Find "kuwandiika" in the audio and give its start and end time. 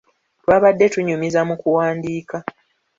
1.61-2.37